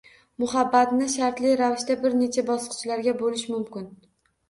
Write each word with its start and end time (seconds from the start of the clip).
Muhabbatni 0.43 1.09
shartli 1.17 1.53
ravishda 1.63 1.99
bir 2.07 2.19
necha 2.25 2.47
bosqichlarga 2.51 3.19
bo`lish 3.25 3.49
mumkin 3.57 3.91